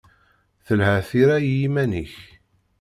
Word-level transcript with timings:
Telha 0.65 0.93
tira 1.07 1.35
i 1.41 1.51
yiman-ik. 1.57 2.15